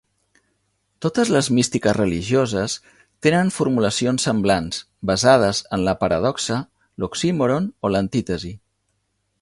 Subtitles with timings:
[1.05, 2.77] Totes les místiques religioses
[3.27, 4.81] tenen formulacions semblants
[5.13, 6.59] basades en la paradoxa,
[7.03, 8.55] l'oxímoron o l'antítesi.